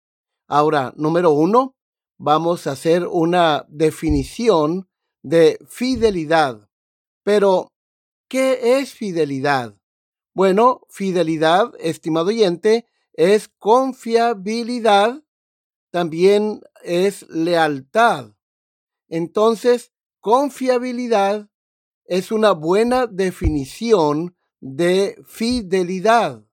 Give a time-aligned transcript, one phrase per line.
[0.48, 1.76] Ahora, número uno,
[2.18, 4.88] vamos a hacer una definición
[5.22, 6.68] de fidelidad.
[7.22, 7.68] Pero,
[8.28, 9.76] ¿qué es fidelidad?
[10.34, 15.22] Bueno, fidelidad, estimado oyente, es confiabilidad,
[15.90, 18.32] también es lealtad.
[19.08, 21.48] Entonces, confiabilidad
[22.04, 26.44] es una buena definición de fidelidad.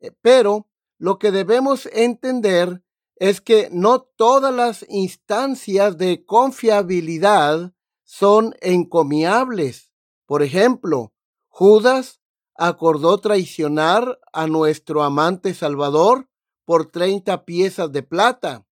[0.00, 0.68] Eh, pero
[0.98, 2.82] lo que debemos entender
[3.16, 7.72] es que no todas las instancias de confiabilidad
[8.04, 9.92] son encomiables.
[10.26, 11.12] Por ejemplo,
[11.48, 12.17] Judas
[12.58, 16.28] acordó traicionar a nuestro amante Salvador
[16.64, 18.66] por 30 piezas de plata.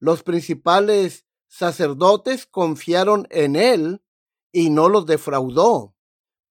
[0.00, 4.02] Los principales sacerdotes confiaron en él
[4.50, 5.94] y no los defraudó.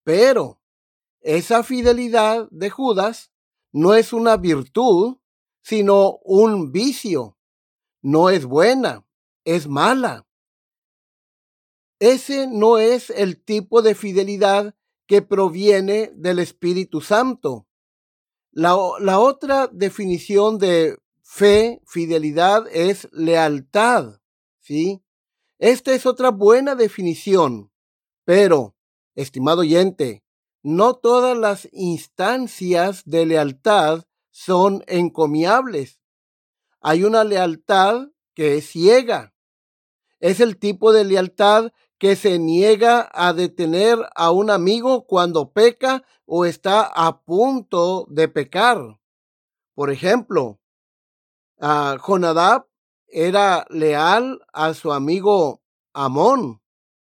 [0.03, 0.61] Pero
[1.19, 3.31] esa fidelidad de Judas
[3.73, 5.17] no es una virtud,
[5.61, 7.37] sino un vicio.
[8.01, 9.05] No es buena,
[9.43, 10.25] es mala.
[11.99, 14.73] Ese no es el tipo de fidelidad
[15.11, 17.67] que proviene del Espíritu Santo.
[18.53, 18.77] La,
[19.19, 24.21] otra definición de fe, fidelidad, es lealtad.
[24.61, 25.03] ¿Sí?
[25.59, 27.73] Esta es otra buena definición.
[28.23, 28.77] Pero,
[29.13, 30.23] estimado oyente,
[30.63, 35.99] no todas las instancias de lealtad son encomiables.
[36.79, 39.33] Hay una lealtad que es ciega.
[40.21, 46.03] Es el tipo de lealtad que se niega a detener a un amigo cuando peca
[46.25, 48.99] o está a punto de pecar.
[49.75, 50.59] Por ejemplo,
[51.59, 52.65] Jonadab
[53.05, 55.61] era leal a su amigo
[55.93, 56.63] Amón,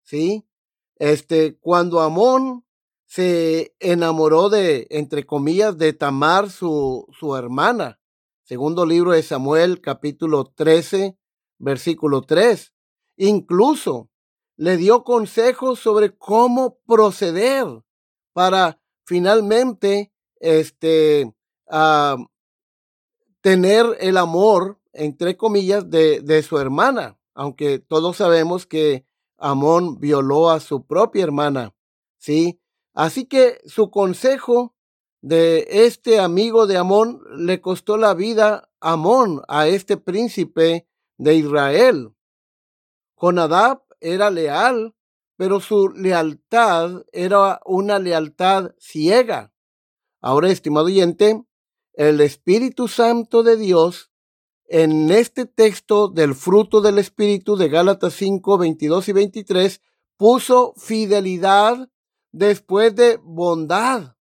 [0.04, 0.48] ¿sí?
[0.96, 2.64] Este, cuando Amón
[3.04, 8.00] se enamoró de, entre comillas, de Tamar, su, su hermana.
[8.42, 11.18] Segundo libro de Samuel, capítulo 13,
[11.58, 12.72] versículo 3.
[13.18, 14.08] Incluso
[14.58, 17.64] le dio consejos sobre cómo proceder
[18.32, 21.32] para finalmente este,
[23.40, 29.06] tener el amor, entre comillas, de, su hermana, aunque todos sabemos que
[29.38, 31.72] Amón violó a su propia hermana,
[32.18, 32.60] ¿sí?
[32.94, 34.74] Así que su consejo
[35.20, 41.34] de este amigo de Amón le costó la vida a Amón, a este príncipe de
[41.36, 42.12] Israel.
[43.14, 44.94] Jonadab era leal,
[45.36, 49.52] pero su lealtad era una lealtad ciega.
[50.20, 51.44] Ahora, estimado oyente,
[51.92, 54.10] el Espíritu Santo de Dios
[54.66, 59.80] en este texto del fruto del Espíritu de Gálatas 5, 22 y 23
[60.16, 61.88] puso fidelidad
[62.32, 64.16] después de bondad,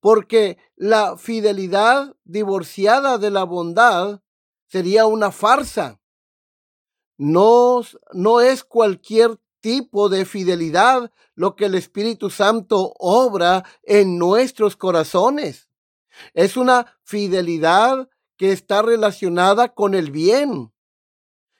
[0.00, 4.20] porque la fidelidad divorciada de la bondad
[4.66, 6.01] sería una farsa
[7.22, 7.82] no,
[8.12, 15.68] no es cualquier tipo de fidelidad lo que el Espíritu Santo obra en nuestros corazones.
[16.34, 20.72] Es una fidelidad que está relacionada con el bien,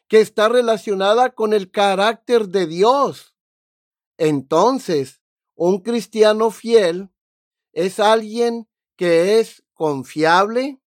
[0.09, 3.37] que está relacionada con el carácter de Dios.
[4.19, 5.21] Entonces,
[5.55, 7.09] un cristiano fiel
[7.73, 10.81] es alguien que es confiable.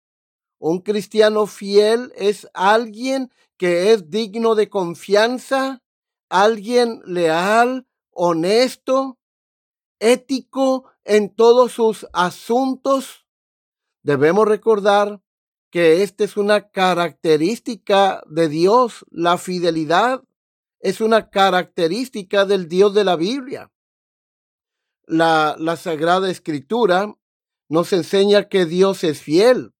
[0.57, 3.31] Un cristiano fiel es alguien
[3.63, 5.81] que es digno de confianza,
[6.27, 9.17] alguien leal, honesto,
[9.99, 13.25] ético en todos sus asuntos.
[14.01, 15.21] Debemos recordar
[15.71, 19.05] que esta es una característica de Dios.
[19.09, 20.21] La fidelidad
[20.81, 23.71] es una característica del Dios de la Biblia.
[25.05, 27.15] La, la Sagrada Escritura
[27.69, 29.73] nos enseña que Dios es fiel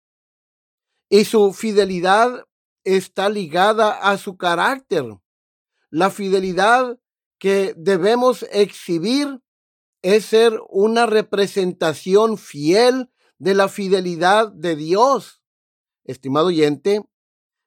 [1.10, 2.46] y su fidelidad
[2.84, 5.06] está ligada a su carácter.
[5.90, 7.00] La fidelidad
[7.40, 9.42] que debemos exhibir
[10.02, 15.44] es ser una representación fiel de la fidelidad de Dios
[16.04, 17.02] estimado oyente,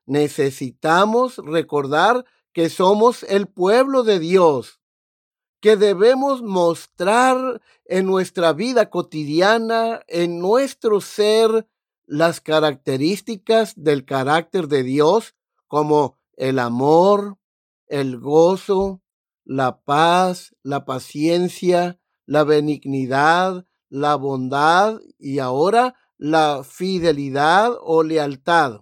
[0.06, 4.80] necesitamos recordar que somos el pueblo de Dios,
[5.60, 11.66] que debemos mostrar en nuestra vida cotidiana, en nuestro ser,
[12.06, 15.34] las características del carácter de Dios,
[15.66, 17.38] como el amor,
[17.88, 19.02] el gozo,
[19.44, 28.80] la paz, la paciencia, la benignidad, la bondad y ahora la fidelidad o lealtad.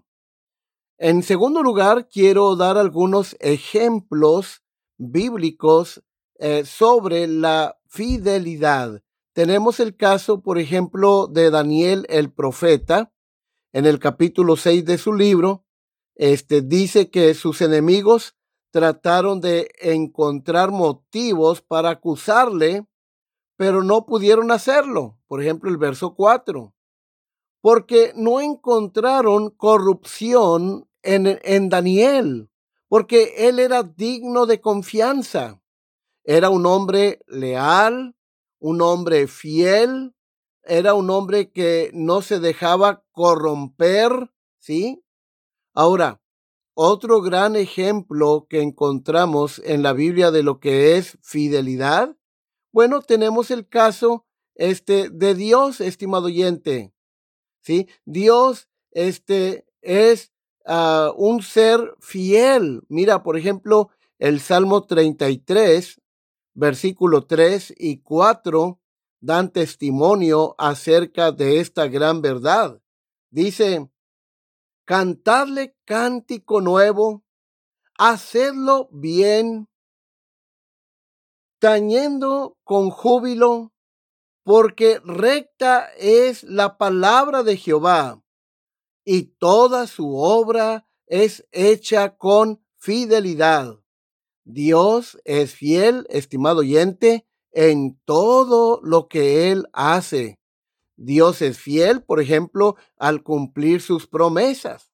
[0.96, 4.62] En segundo lugar, quiero dar algunos ejemplos
[4.96, 6.02] bíblicos
[6.38, 9.02] eh, sobre la fidelidad.
[9.32, 13.12] Tenemos el caso, por ejemplo, de Daniel el profeta.
[13.74, 15.64] En el capítulo 6 de su libro,
[16.14, 18.36] este dice que sus enemigos
[18.70, 22.86] trataron de encontrar motivos para acusarle,
[23.56, 25.18] pero no pudieron hacerlo.
[25.26, 26.72] Por ejemplo, el verso 4
[27.60, 32.50] porque no encontraron corrupción en, en Daniel,
[32.88, 35.62] porque él era digno de confianza.
[36.22, 38.14] Era un hombre leal,
[38.60, 40.13] un hombre fiel,
[40.66, 45.04] era un hombre que no se dejaba corromper, ¿sí?
[45.74, 46.20] Ahora,
[46.74, 52.16] otro gran ejemplo que encontramos en la Biblia de lo que es fidelidad,
[52.72, 54.26] bueno, tenemos el caso
[54.56, 56.92] este de Dios, estimado oyente.
[57.60, 57.88] ¿sí?
[58.04, 60.32] Dios este, es
[60.66, 62.82] uh, un ser fiel.
[62.88, 66.00] Mira, por ejemplo, el Salmo 33,
[66.54, 68.80] versículo 3 y 4
[69.24, 72.82] dan testimonio acerca de esta gran verdad.
[73.30, 73.90] Dice,
[74.84, 77.24] cantadle cántico nuevo,
[77.96, 79.66] hacedlo bien,
[81.58, 83.72] tañendo con júbilo
[84.42, 88.22] porque recta es la palabra de Jehová
[89.06, 93.80] y toda su obra es hecha con fidelidad.
[94.44, 100.38] Dios es fiel, estimado oyente, en todo lo que Él hace.
[100.96, 104.92] Dios es fiel, por ejemplo, al cumplir sus promesas.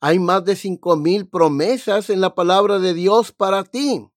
[0.00, 4.08] Hay más de cinco mil promesas en la palabra de Dios para ti.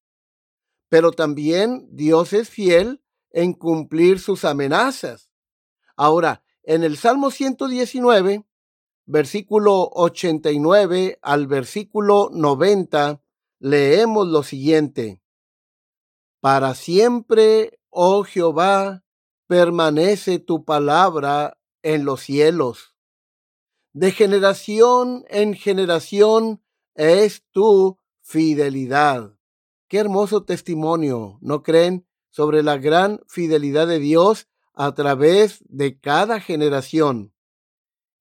[0.90, 3.02] Pero también Dios es fiel
[3.32, 5.32] en cumplir sus amenazas.
[5.96, 8.46] Ahora, en el Salmo 119,
[9.06, 13.22] versículo 89 al versículo 90,
[13.60, 15.22] leemos lo siguiente.
[16.40, 19.04] Para siempre, oh Jehová,
[19.48, 22.96] permanece tu palabra en los cielos.
[23.94, 26.64] De generación en generación
[26.96, 29.38] es tu fidelidad.
[29.88, 32.08] Qué hermoso testimonio, ¿no creen?
[32.32, 37.34] sobre la gran fidelidad de Dios a través de cada generación.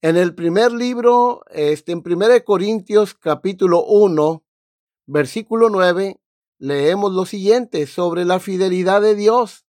[0.02, 4.44] En el primer libro, este, en 1 Corintios capítulo 1,
[5.06, 6.19] versículo 9,
[6.60, 9.66] leemos lo siguiente sobre la fidelidad de Dios.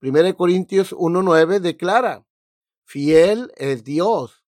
[0.00, 2.26] 1 Corintios 1.9 declara,
[2.84, 4.42] fiel es Dios,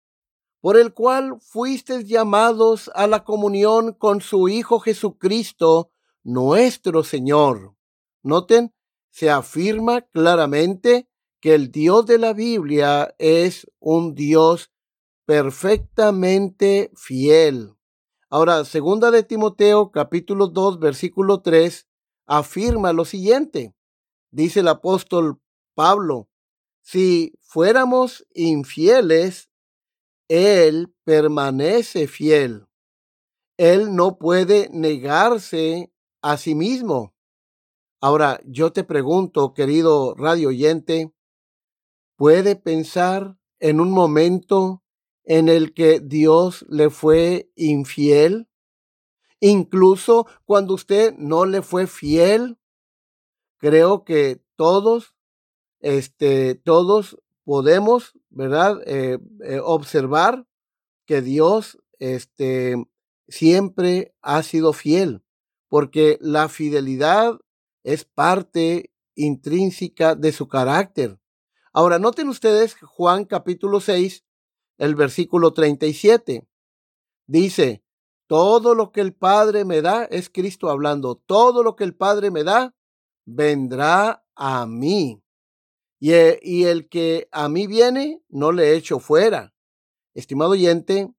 [0.60, 5.90] por el cual fuisteis llamados a la comunión con su Hijo Jesucristo,
[6.22, 7.74] nuestro Señor.
[8.22, 8.74] Noten
[9.10, 11.08] se afirma claramente
[11.40, 14.70] que el Dios de la Biblia es un Dios
[15.24, 17.77] perfectamente fiel.
[18.30, 21.88] Ahora, segunda de Timoteo, capítulo 2, versículo 3,
[22.26, 23.74] afirma lo siguiente.
[24.30, 25.40] Dice el apóstol
[25.74, 26.28] Pablo,
[26.82, 29.48] si fuéramos infieles,
[30.28, 32.66] Él permanece fiel.
[33.56, 37.14] Él no puede negarse a sí mismo.
[37.98, 41.14] Ahora, yo te pregunto, querido radio oyente,
[42.14, 44.82] ¿puede pensar en un momento
[45.28, 48.48] en el que Dios le fue infiel?
[49.40, 52.58] incluso cuando usted no le fue fiel.
[53.58, 55.14] Creo que todos,
[55.80, 58.80] este, todos podemos, ¿verdad?
[58.86, 60.46] Eh, eh, observar
[61.06, 62.76] que Dios, este,
[63.26, 65.22] siempre ha sido fiel,
[65.68, 67.38] porque la fidelidad
[67.82, 71.18] es parte intrínseca de su carácter.
[71.72, 74.24] Ahora, noten ustedes Juan capítulo 6,
[74.78, 76.48] el versículo 37.
[77.26, 77.84] Dice,
[78.26, 82.30] todo lo que el Padre me da, es Cristo hablando, todo lo que el Padre
[82.30, 82.74] me da,
[83.26, 85.22] vendrá a mí.
[86.00, 89.54] Y, eh, y el que a mí viene, no le echo fuera.
[90.14, 91.12] Estimado oyente,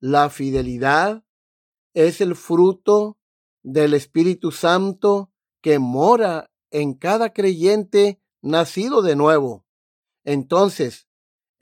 [0.00, 1.24] la fidelidad
[1.94, 3.18] es el fruto
[3.62, 9.64] del Espíritu Santo que mora en cada creyente nacido de nuevo.
[10.24, 11.08] Entonces,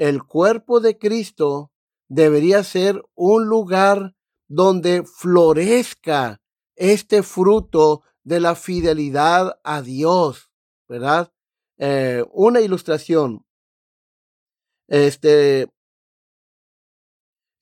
[0.00, 1.72] el cuerpo de Cristo
[2.08, 4.16] debería ser un lugar
[4.48, 6.40] donde florezca
[6.74, 10.50] este fruto de la fidelidad a Dios,
[10.88, 11.30] ¿verdad?
[11.76, 13.44] Eh, una ilustración.
[14.88, 15.68] Este,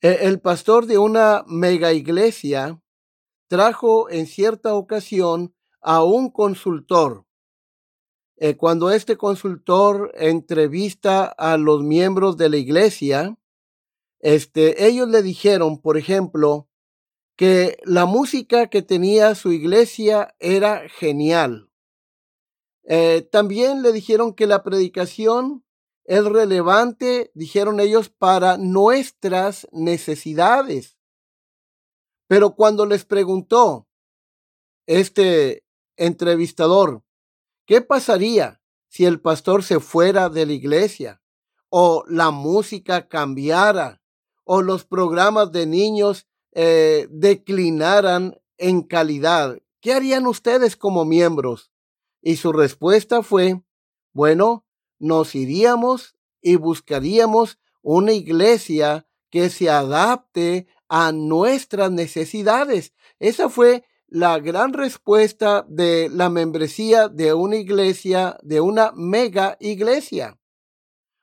[0.01, 2.81] e, el pastor de una mega iglesia
[3.49, 7.25] trajo en cierta ocasión a un consultor.
[8.41, 13.37] Eh, cuando este consultor entrevista a los miembros de la iglesia,
[14.21, 16.69] este, ellos le dijeron, por ejemplo,
[17.35, 21.69] que la música que tenía su iglesia era genial.
[22.83, 25.65] Eh, también le dijeron que la predicación
[26.05, 30.97] es relevante, dijeron ellos, para nuestras necesidades.
[32.27, 33.89] Pero cuando les preguntó
[34.87, 35.65] este
[35.97, 37.03] entrevistador,
[37.69, 41.21] ¿qué pasaría si el pastor se fuera de la iglesia?
[41.69, 44.01] O la música cambiara,
[44.43, 49.59] o los programas de niños eh, declinaran en calidad.
[49.81, 51.71] ¿Qué harían ustedes como miembros?
[52.23, 53.61] Y su respuesta fue,
[54.13, 54.65] bueno,
[54.97, 62.93] nos iríamos y buscaríamos una iglesia que se adapte a nuestras necesidades.
[63.19, 70.39] Esa fue la gran respuesta de la membresía de una iglesia, de una mega iglesia.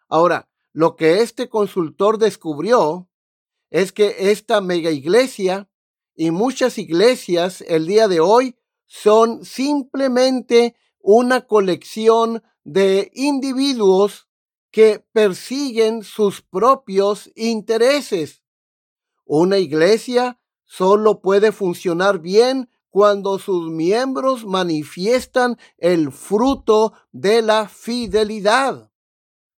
[0.08, 3.08] Ahora, lo que este consultor descubrió
[3.70, 5.68] es que esta mega iglesia
[6.14, 14.28] y muchas iglesias el día de hoy son simplemente una colección de individuos
[14.70, 18.42] que persiguen sus propios intereses.
[19.24, 28.90] Una iglesia solo puede funcionar bien cuando sus miembros manifiestan el fruto de la fidelidad.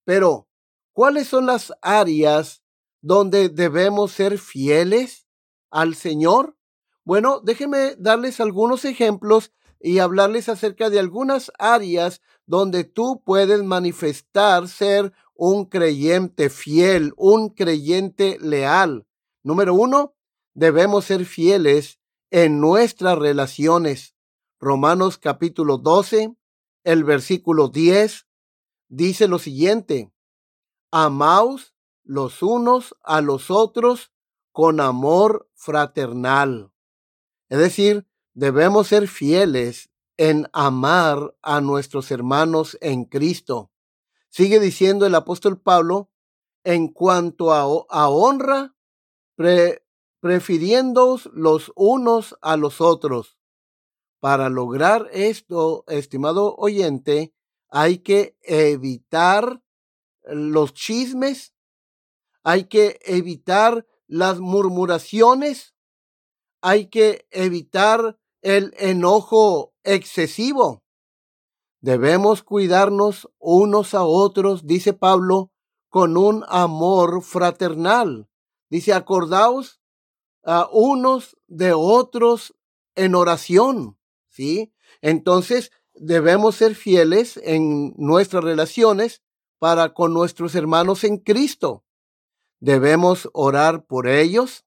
[0.06, 0.48] Pero,
[0.94, 2.62] ¿cuáles son las áreas
[3.02, 5.26] donde debemos ser fieles
[5.70, 6.56] al Señor?
[7.04, 14.66] Bueno, déjenme darles algunos ejemplos y hablarles acerca de algunas áreas donde tú puedes manifestar
[14.66, 19.06] ser un creyente fiel, un creyente leal.
[19.42, 20.14] Número uno,
[20.54, 21.98] debemos ser fieles
[22.30, 24.14] en nuestras relaciones.
[24.58, 26.34] Romanos capítulo 12,
[26.84, 28.26] el versículo 10,
[28.88, 30.12] dice lo siguiente,
[30.90, 34.12] amaos los unos a los otros
[34.52, 36.72] con amor fraternal.
[37.48, 43.70] Es decir, debemos ser fieles en amar a nuestros hermanos en Cristo.
[44.28, 46.10] Sigue diciendo el apóstol Pablo,
[46.64, 48.74] en cuanto a, honra,
[50.20, 53.38] prefiriéndoos los unos a los otros.
[54.20, 57.34] Para lograr esto, estimado oyente,
[57.68, 59.62] hay que evitar
[60.24, 61.54] los chismes,
[62.42, 65.74] hay que evitar las murmuraciones,
[66.60, 70.82] hay que evitar el enojo excesivo.
[71.80, 75.52] Debemos cuidarnos unos a otros, dice Pablo,
[75.88, 78.28] con un amor fraternal.
[78.68, 79.80] Dice, acordaos
[80.46, 82.54] a unos de otros
[82.94, 83.98] en oración,
[84.28, 84.72] ¿sí?
[85.02, 89.22] Entonces, debemos ser fieles en nuestras relaciones
[89.58, 91.84] para con nuestros hermanos en Cristo.
[92.60, 94.64] Debemos orar por ellos.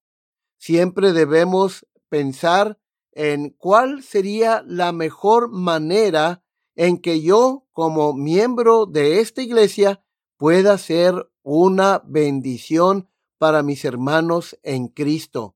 [0.58, 2.78] Siempre debemos pensar
[3.14, 6.44] en cuál sería la mejor manera
[6.76, 10.04] en que yo, como miembro de esta iglesia,
[10.38, 15.56] pueda ser una bendición para mis hermanos en Cristo.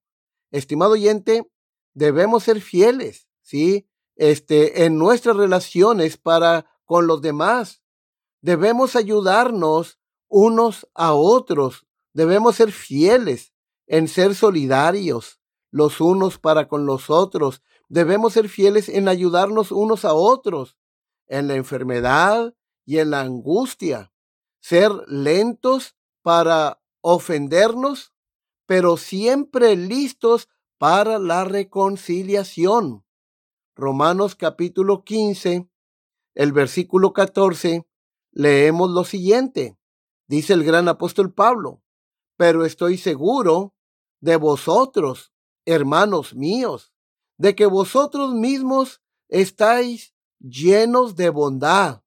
[0.53, 1.51] Estimado oyente,
[1.95, 3.89] debemos ser fieles, ¿sí?
[4.15, 7.81] Este, en nuestras relaciones para con los demás.
[8.39, 11.88] Debemos ayudarnos unos a otros.
[12.13, 13.53] Debemos ser fieles
[13.88, 15.39] en ser solidarios.
[15.72, 17.63] los unos para con los otros.
[17.89, 20.77] Debemos ser fieles en ayudarnos unos a otros,
[21.25, 22.53] en la enfermedad
[22.86, 24.13] y en la angustia.
[24.60, 28.12] Ser lentos para ofendernos,
[28.75, 30.49] pero siempre listos
[30.79, 33.05] para la reconciliación.
[33.75, 35.69] Romanos capítulo 15,
[36.33, 37.87] el versículo 14,
[38.31, 39.77] leemos lo siguiente.
[40.27, 41.83] Dice el gran apóstol Pablo,
[42.35, 43.75] pero estoy seguro
[44.21, 46.95] de vosotros, hermanos míos,
[47.37, 52.01] de que vosotros mismos estáis llenos de bondad,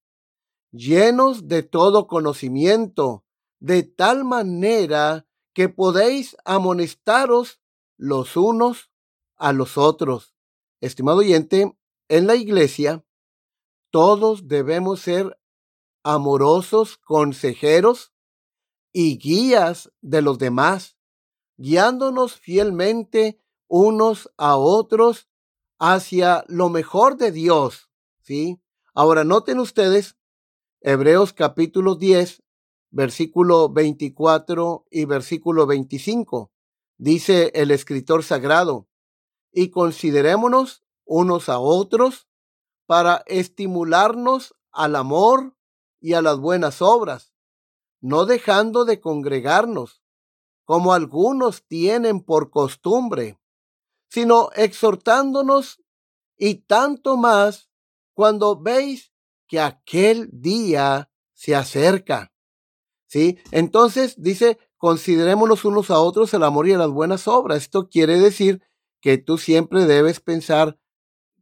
[0.72, 3.24] llenos de todo conocimiento,
[3.60, 7.62] de tal manera que podéis amonestaros
[7.96, 8.90] los unos
[9.36, 10.34] a los otros.
[10.82, 11.74] Estimado oyente,
[12.08, 13.06] en la iglesia
[13.90, 15.40] todos debemos ser
[16.04, 18.12] amorosos consejeros
[18.92, 20.98] y guías de los demás,
[21.56, 25.26] guiándonos fielmente unos a otros
[25.78, 27.90] hacia lo mejor de Dios.
[28.20, 28.60] ¿Sí?
[28.92, 30.18] Ahora noten ustedes
[30.82, 32.42] Hebreos capítulo 10,
[32.90, 36.50] versículo 24 y versículo 25.
[36.98, 38.88] Dice el escritor sagrado,
[39.52, 42.28] y considerémonos unos a otros
[42.86, 45.56] para estimularnos al amor
[46.00, 47.32] y a las buenas obras,
[48.00, 50.02] no dejando de congregarnos,
[50.64, 53.38] como algunos tienen por costumbre,
[54.08, 55.82] sino exhortándonos
[56.36, 57.70] y tanto más
[58.14, 59.12] cuando veis
[59.48, 62.32] que aquel día se acerca.
[63.06, 63.38] ¿Sí?
[63.52, 67.58] Entonces dice, considerémonos unos a otros el amor y las buenas obras.
[67.58, 68.62] Esto quiere decir
[69.00, 70.78] que tú siempre debes pensar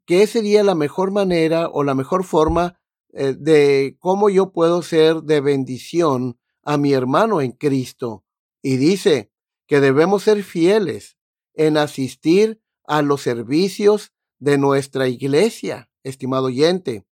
[0.05, 2.79] qué sería la mejor manera o la mejor forma
[3.13, 8.25] eh, de cómo yo puedo ser de bendición a mi hermano en Cristo.
[8.63, 9.31] Y dice
[9.67, 11.17] que debemos ser fieles
[11.55, 17.07] en asistir a los servicios de nuestra iglesia, estimado oyente.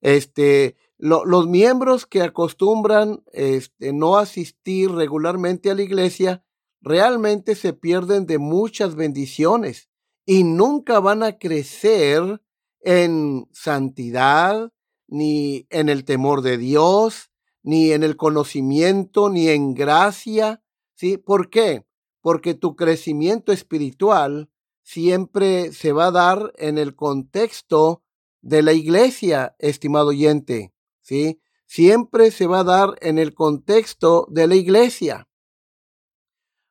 [0.00, 6.44] Este, los miembros que acostumbran este, no asistir regularmente a la iglesia
[6.80, 9.88] realmente se pierden de muchas bendiciones
[10.24, 12.40] y nunca van a crecer
[12.82, 14.72] en santidad,
[15.08, 17.32] ni en el temor de Dios,
[17.64, 20.62] ni en el conocimiento, ni en gracia.
[20.94, 21.18] ¿Sí?
[21.18, 21.84] ¿Por qué?
[22.20, 24.50] Porque tu crecimiento espiritual
[24.84, 28.04] siempre se va a dar en el contexto
[28.40, 30.71] de la iglesia, estimado oyente.
[31.02, 31.40] ¿Sí?
[31.66, 35.28] Siempre se va a dar en el contexto de la iglesia.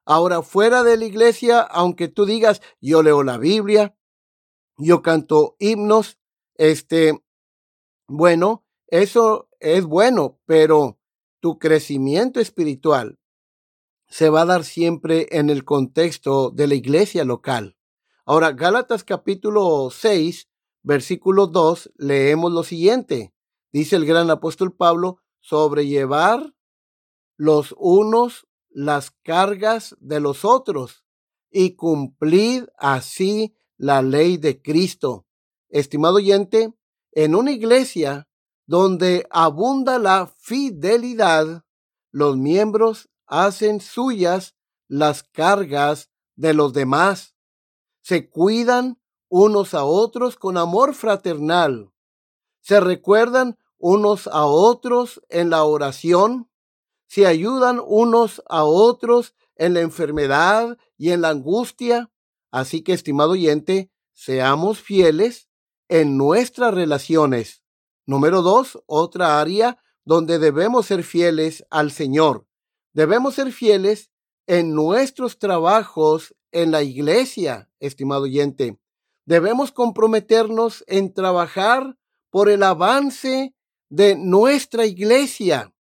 [0.06, 3.96] Ahora, fuera de la iglesia, aunque tú digas, yo leo la Biblia,
[4.78, 6.18] yo canto himnos,
[6.56, 7.24] este,
[8.08, 11.00] bueno, eso es bueno, pero
[11.40, 13.20] tu crecimiento espiritual
[14.08, 17.78] se va a dar siempre en el contexto de la iglesia local.
[18.26, 20.50] Ahora, Gálatas capítulo 6,
[20.84, 23.31] versículo 2, leemos lo siguiente.
[23.72, 26.54] Dice el gran apóstol Pablo, sobrellevar
[27.38, 31.04] los unos las cargas de los otros
[31.50, 35.26] y cumplid así la ley de Cristo.
[35.70, 36.74] Estimado oyente,
[37.14, 38.30] en una iglesia
[38.66, 41.66] donde abunda la fidelidad,
[42.12, 44.56] los miembros hacen suyas
[44.88, 47.36] las cargas de los demás.
[48.02, 51.92] Se cuidan unos a otros con amor fraternal.
[52.60, 56.50] Se recuerdan unos a otros en la oración
[57.08, 62.10] se ayudan unos a otros en la enfermedad y en la angustia.
[62.52, 65.50] Así que, estimado oyente, seamos fieles
[65.90, 67.64] en nuestras relaciones.
[68.06, 72.48] Número dos, otra área donde debemos ser fieles al Señor.
[72.94, 74.12] Debemos ser fieles
[74.48, 78.80] en nuestros trabajos en la iglesia, estimado oyente.
[79.26, 81.98] Debemos comprometernos en trabajar
[82.30, 83.54] por el avance
[83.92, 85.76] de nuestra iglesia.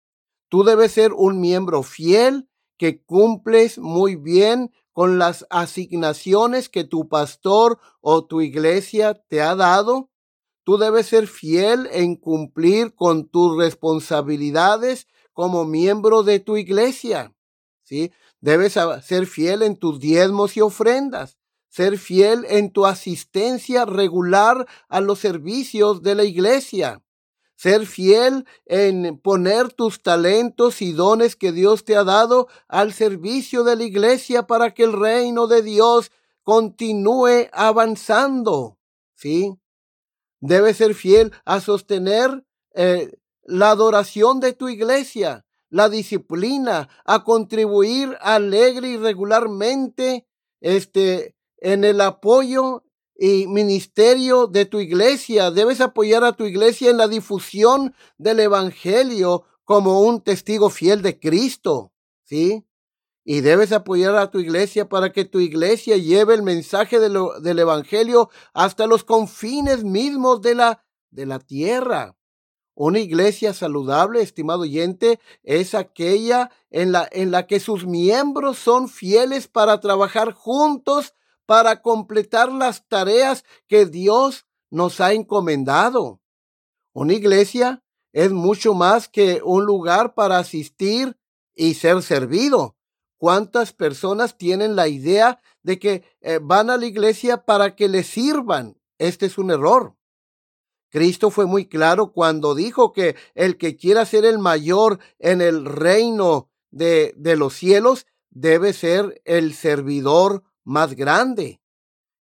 [0.47, 7.09] Tú debes ser un miembro fiel que cumples muy bien con las asignaciones que tu
[7.09, 10.09] pastor o tu iglesia te ha dado.
[10.63, 17.35] Tú debes ser fiel en cumplir con tus responsabilidades como miembro de tu iglesia.
[17.83, 18.13] ¿Sí?
[18.39, 25.01] Debes ser fiel en tus diezmos y ofrendas, ser fiel en tu asistencia regular a
[25.01, 27.03] los servicios de la iglesia
[27.57, 33.63] ser fiel en poner tus talentos y dones que Dios te ha dado al servicio
[33.63, 36.11] de la iglesia para que el reino de Dios
[36.43, 38.77] continúe avanzando.
[39.15, 39.57] ¿Sí?
[40.39, 43.11] Debes ser fiel a sostener eh,
[43.43, 50.27] la adoración de tu iglesia, la disciplina, a contribuir alegre y regularmente
[50.61, 52.83] este, en el apoyo
[53.17, 55.51] y ministerio de tu iglesia.
[55.51, 61.19] Debes apoyar a tu iglesia en la difusión del Evangelio como un testigo fiel de
[61.19, 61.91] Cristo.
[62.23, 62.65] ¿Sí?
[63.23, 68.30] Y debes apoyar a tu iglesia para que tu iglesia lleve el mensaje del Evangelio
[68.53, 72.15] hasta los confines mismos de la, de la tierra.
[72.73, 78.88] Una iglesia saludable, estimado oyente, es aquella en la, en la que sus miembros son
[78.88, 81.15] fieles para trabajar juntos
[81.47, 86.21] para completar las tareas que Dios nos ha encomendado.
[86.93, 91.17] Una iglesia es mucho más que un lugar para asistir
[91.55, 92.75] y ser servido.
[93.17, 98.07] ¿Cuántas personas tienen la idea de que eh, van a la iglesia para que les
[98.07, 98.77] sirvan?
[98.99, 99.95] Este es un error.
[100.89, 105.65] Cristo fue muy claro cuando dijo que el que quiera ser el mayor en el
[105.65, 111.62] reino de, de los cielos debe ser el servidor más grande.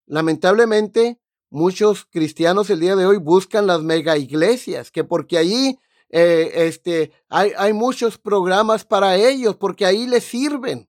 [0.07, 5.81] Lamentablemente, muchos cristianos el día de hoy buscan las mega iglesias, que porque allí
[6.11, 10.89] eh, este, hay, hay muchos programas para ellos, porque ahí les sirven.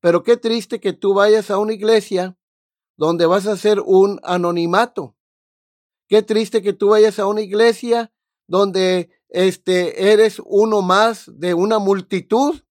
[0.00, 2.38] Pero qué triste que tú vayas a una iglesia
[2.96, 5.14] donde vas a hacer un anonimato.
[6.08, 8.10] Qué triste que tú vayas a una iglesia
[8.46, 12.62] donde este, eres uno más de una multitud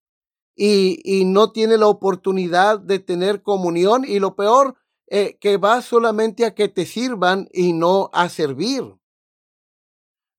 [0.56, 4.76] y, y no tiene la oportunidad de tener comunión y lo peor,
[5.08, 8.82] eh, que va solamente a que te sirvan y no a servir.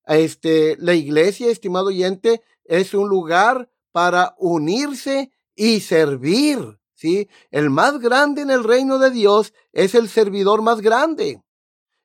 [0.04, 6.78] Este, la iglesia, estimado oyente, es un lugar para unirse y servir.
[6.94, 7.28] ¿sí?
[7.50, 11.42] El más grande en el reino de Dios es el servidor más grande.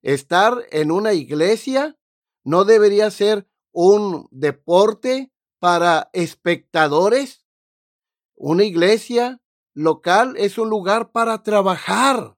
[0.02, 1.97] Estar en una iglesia
[2.43, 7.42] no debería ser un deporte para espectadores,
[8.36, 9.41] una iglesia
[9.74, 12.38] local es un lugar para trabajar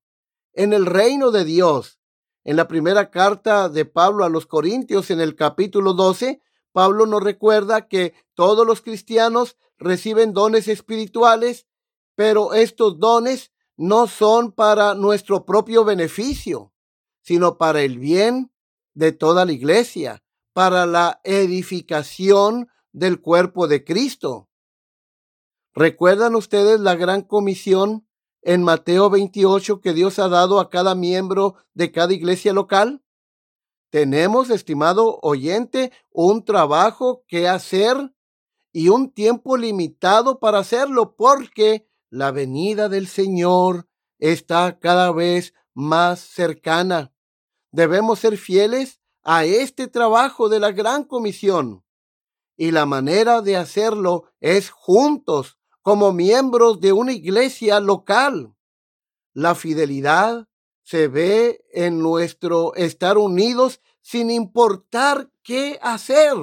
[0.53, 1.99] en el reino de Dios.
[2.43, 7.23] En la primera carta de Pablo a los Corintios, en el capítulo 12, Pablo nos
[7.23, 11.67] recuerda que todos los cristianos reciben dones espirituales,
[12.15, 16.73] pero estos dones no son para nuestro propio beneficio,
[17.21, 18.51] sino para el bien
[18.93, 24.49] de toda la iglesia, para la edificación del cuerpo de Cristo.
[25.77, 28.07] ¿Recuerdan ustedes la gran comisión
[28.41, 33.03] en Mateo 28 que Dios ha dado a cada miembro de cada iglesia local?
[33.89, 38.13] Tenemos, estimado oyente, un trabajo que hacer
[38.71, 46.21] y un tiempo limitado para hacerlo porque la venida del Señor está cada vez más
[46.21, 47.13] cercana.
[47.71, 51.83] Debemos ser fieles a este trabajo de la gran comisión.
[52.55, 58.55] Y la manera de hacerlo es juntos, como miembros de una iglesia local.
[59.35, 60.47] La fidelidad
[60.81, 66.33] se ve en nuestro estar unidos sin importar qué hacer.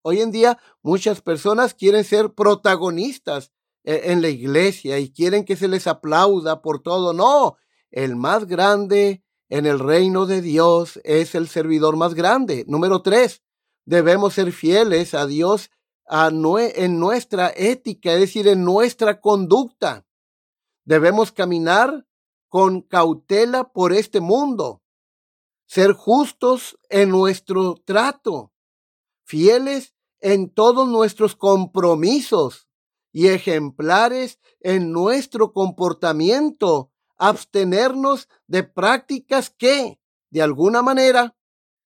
[0.00, 3.52] Hoy en día muchas personas quieren ser protagonistas
[3.84, 7.12] eh, en la iglesia y quieren que se les aplauda por todo.
[7.12, 7.58] No,
[7.90, 12.64] el más grande en el reino de Dios es el servidor más grande.
[12.66, 13.42] Número tres,
[13.84, 15.70] debemos ser fieles a Dios
[16.10, 20.06] en nuestra ética, es decir, en nuestra conducta.
[20.84, 22.06] Debemos caminar
[22.48, 24.82] con cautela por este mundo,
[25.66, 28.52] ser justos en nuestro trato,
[29.24, 32.68] fieles en todos nuestros compromisos
[33.12, 41.36] y ejemplares en nuestro comportamiento, abstenernos de prácticas que, de alguna manera,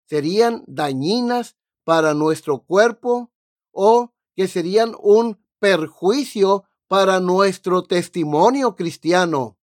[0.06, 3.30] serían dañinas para nuestro cuerpo
[3.70, 9.58] o que serían un perjuicio para nuestro testimonio cristiano.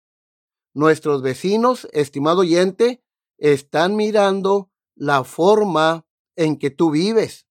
[0.74, 3.02] Nuestros vecinos, estimado oyente,
[3.38, 7.46] están mirando la forma en que tú vives.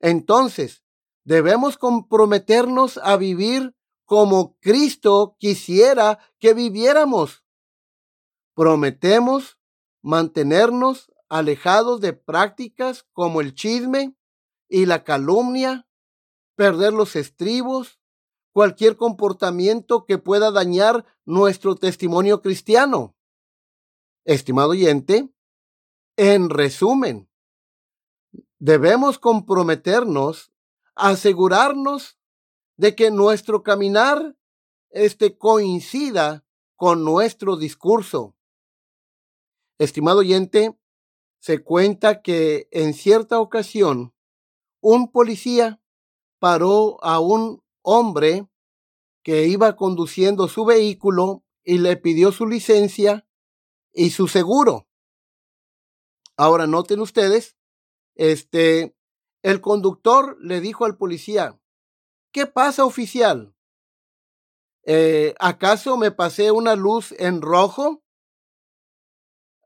[0.00, 0.82] Entonces,
[1.24, 7.44] debemos comprometernos a vivir como Cristo quisiera que viviéramos.
[8.54, 9.58] Prometemos
[10.02, 14.14] mantenernos alejados de prácticas como el chisme
[14.68, 15.88] y la calumnia,
[16.56, 18.00] perder los estribos,
[18.52, 23.16] cualquier comportamiento que pueda dañar nuestro testimonio cristiano.
[24.24, 25.28] Estimado oyente,
[26.16, 27.28] en resumen,
[28.58, 30.52] debemos comprometernos
[30.94, 32.18] a asegurarnos
[32.76, 34.36] de que nuestro caminar
[34.90, 38.36] este coincida con nuestro discurso.
[39.78, 40.78] Estimado oyente,
[41.40, 44.14] se cuenta que en cierta ocasión
[44.80, 45.82] un policía
[46.44, 48.46] paró a un hombre
[49.22, 53.26] que iba conduciendo su vehículo y le pidió su licencia
[53.94, 54.86] y su seguro.
[56.36, 57.56] Ahora noten ustedes,
[58.14, 58.94] este,
[59.42, 61.58] el conductor le dijo al policía,
[62.30, 63.56] ¿qué pasa oficial?
[64.82, 68.04] Eh, ¿Acaso me pasé una luz en rojo?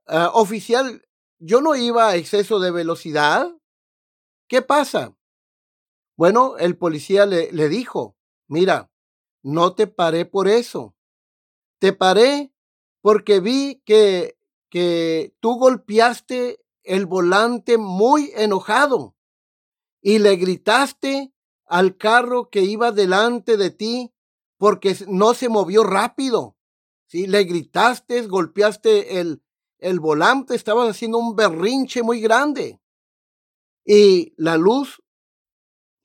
[0.07, 1.05] Ah, oficial,
[1.41, 3.53] yo no iba a exceso de velocidad.
[4.47, 5.17] ¿Qué pasa?
[6.18, 8.16] Bueno, el policía le, dijo,
[8.48, 8.90] mira,
[9.44, 10.96] no te paré por eso.
[11.78, 12.52] Te paré
[13.00, 14.37] porque vi que,
[14.68, 19.14] que tú golpeaste el volante muy enojado
[20.02, 21.33] y le gritaste
[21.66, 24.12] al carro que iba delante de ti
[24.57, 26.57] porque no se movió rápido.
[27.07, 27.28] ¿sí?
[27.28, 29.40] Le gritaste, golpeaste el,
[29.78, 32.81] el volante, estabas haciendo un berrinche muy grande.
[33.85, 35.00] Y la luz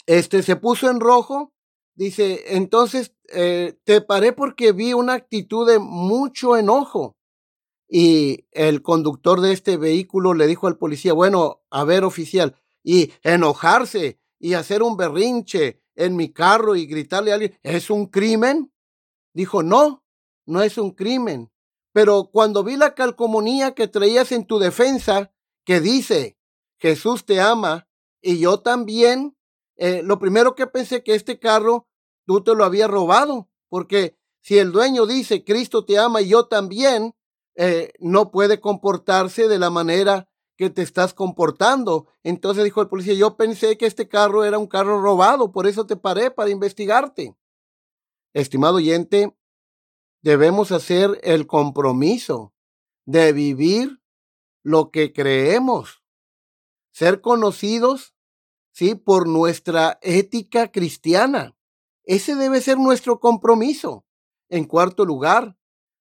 [0.06, 1.54] este, se puso en rojo.
[1.96, 7.16] Dice, entonces eh, te paré porque vi una actitud de mucho enojo.
[7.88, 13.12] Y el conductor de este vehículo le dijo al policía, bueno, a ver, oficial, y
[13.22, 18.74] enojarse y hacer un berrinche en mi carro y gritarle a alguien, ¿es un crimen?
[19.34, 20.04] Dijo, no,
[20.46, 21.52] no es un crimen.
[21.94, 25.32] Pero cuando vi la calcomanía que traías en tu defensa,
[25.64, 26.38] que dice,
[26.80, 27.88] Jesús te ama
[28.22, 29.38] y yo también,
[29.78, 31.88] eh, lo primero que pensé que este carro
[32.26, 36.48] tú te lo habías robado, porque si el dueño dice, Cristo te ama y yo
[36.48, 37.16] también,
[37.56, 42.08] eh, no puede comportarse de la manera que te estás comportando.
[42.24, 45.86] Entonces dijo el policía, yo pensé que este carro era un carro robado, por eso
[45.86, 47.36] te paré para investigarte.
[48.34, 49.36] Estimado oyente,
[50.22, 52.54] debemos hacer el compromiso
[53.06, 54.02] de vivir
[54.64, 56.04] lo que creemos,
[56.92, 58.13] ser conocidos,
[58.74, 61.56] sí, por nuestra ética cristiana.
[62.04, 64.06] Ese debe ser nuestro compromiso.
[64.50, 65.58] En cuarto lugar,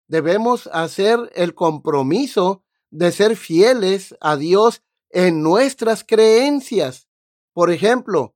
[0.08, 7.08] debemos hacer el compromiso de ser fieles a Dios en nuestras creencias.
[7.52, 8.34] Por ejemplo,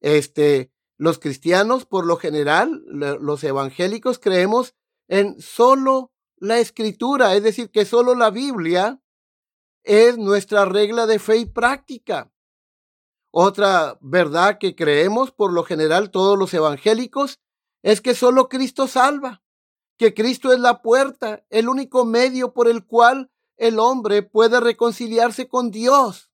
[0.00, 4.74] este, los cristianos, por lo general, los evangélicos creemos
[5.08, 9.00] en solo la escritura, es decir, que solo la Biblia
[9.82, 12.30] es nuestra regla de fe y práctica.
[13.30, 17.40] Otra verdad que creemos, por lo general, todos los evangélicos,
[17.82, 19.42] es que solo Cristo salva
[19.98, 25.48] que Cristo es la puerta, el único medio por el cual el hombre puede reconciliarse
[25.48, 26.30] con Dios.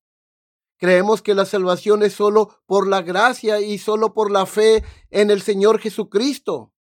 [0.77, 5.31] Creemos que la salvación es solo por la gracia y solo por la fe en
[5.31, 6.73] el Señor Jesucristo.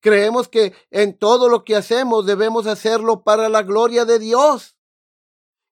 [0.00, 4.76] Creemos que en todo lo que hacemos debemos hacerlo para la gloria de Dios.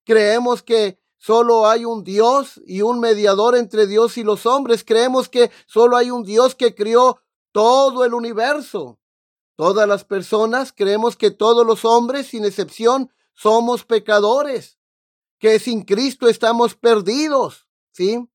[0.07, 4.83] Creemos que solo hay un Dios y un mediador entre Dios y los hombres.
[4.83, 7.21] Creemos que solo hay un Dios que crió
[7.53, 8.99] todo el universo.
[9.55, 14.79] Todas las personas creemos que todos los hombres, sin excepción, somos pecadores,
[15.39, 18.27] que sin Cristo estamos perdidos, ¿sí?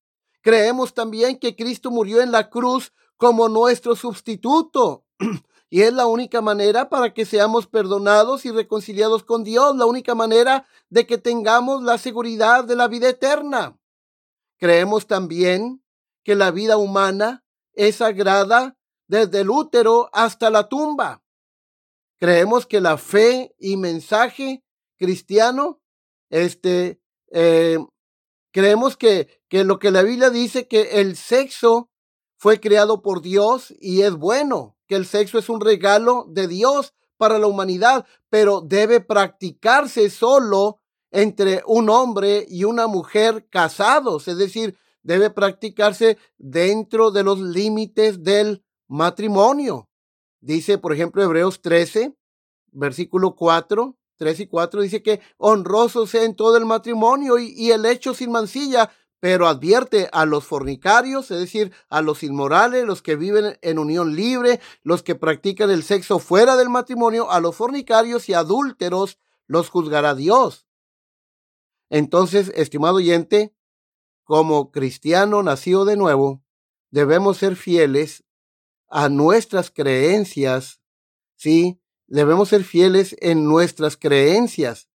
[0.42, 5.06] Creemos también que Cristo murió en la cruz como nuestro sustituto.
[5.76, 10.16] Y es la única manera para que seamos perdonados y reconciliados con Dios, la única
[10.16, 13.78] manera de que tengamos la seguridad de la vida eterna.
[14.58, 15.84] Creemos también
[16.24, 18.78] que la vida humana es sagrada
[19.10, 21.22] desde el útero hasta la tumba.
[22.20, 24.64] Creemos que la fe y mensaje
[24.98, 25.82] cristiano,
[26.30, 27.80] este, eh,
[28.54, 31.90] creemos que, que lo que la Biblia dice que el sexo
[32.38, 36.94] fue creado por Dios y es bueno, que el sexo es un regalo de Dios
[37.18, 44.38] para la humanidad, pero debe practicarse solo entre un hombre y una mujer casados, es
[44.38, 49.88] decir, debe practicarse dentro de los límites del matrimonio.
[50.42, 52.16] Dice, por ejemplo, Hebreos 13,
[52.72, 57.72] versículo 4, 3 y 4, dice que honroso sea en todo el matrimonio y, y
[57.72, 58.92] el hecho sin mancilla,
[59.26, 64.16] pero advierte a los fornicarios, es decir, a los inmorales, los que viven en unión
[64.16, 69.70] libre, los que practican el sexo fuera del matrimonio, a los fornicarios y adúlteros, los
[69.70, 70.68] juzgará Dios.
[71.90, 73.56] Entonces, estimado oyente,
[74.26, 76.44] como cristiano nacido de nuevo,
[76.92, 78.24] debemos ser fieles
[78.90, 80.82] a nuestras creencias,
[81.36, 81.82] ¿sí?
[82.06, 84.88] Debemos ser fieles en nuestras creencias.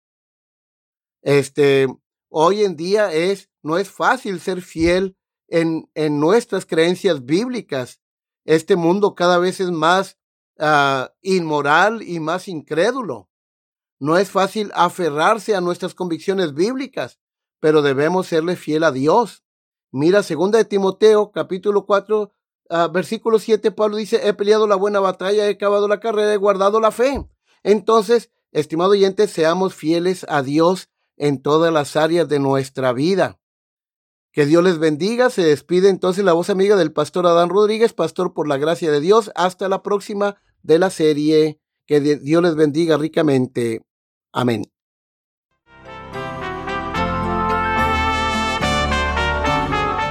[1.22, 1.88] Este,
[2.28, 5.16] hoy en día es, no es fácil ser fiel
[5.48, 8.00] en, en nuestras creencias bíblicas.
[8.44, 10.18] Este mundo cada vez es más
[10.58, 13.28] uh, inmoral y más incrédulo.
[13.98, 17.18] No es fácil aferrarse a nuestras convicciones bíblicas,
[17.60, 19.42] pero debemos serle fiel a Dios.
[19.90, 22.32] Mira, segunda de Timoteo, capítulo 4,
[22.70, 26.36] Uh, versículo 7, Pablo dice, he peleado la buena batalla, he acabado la carrera, he
[26.36, 27.26] guardado la fe.
[27.62, 33.38] Entonces, estimado oyente, seamos fieles a Dios en todas las áreas de nuestra vida.
[34.32, 35.30] Que Dios les bendiga.
[35.30, 39.00] Se despide entonces la voz amiga del pastor Adán Rodríguez, pastor por la gracia de
[39.00, 39.30] Dios.
[39.34, 41.60] Hasta la próxima de la serie.
[41.86, 43.82] Que Dios les bendiga ricamente.
[44.32, 44.64] Amén.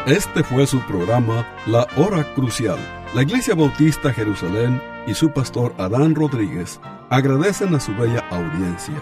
[0.07, 2.79] Este fue su programa La Hora Crucial.
[3.13, 9.01] La Iglesia Bautista Jerusalén y su pastor Adán Rodríguez agradecen a su bella audiencia